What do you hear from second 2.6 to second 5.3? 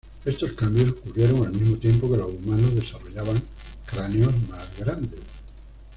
desarrollaban cráneos más grandes.